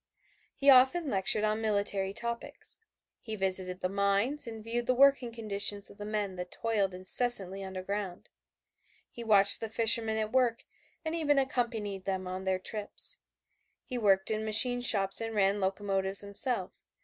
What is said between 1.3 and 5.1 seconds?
on military topics. He visited the mines and viewed the